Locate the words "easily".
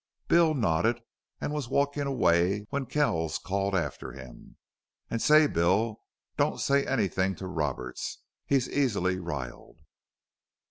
8.67-9.19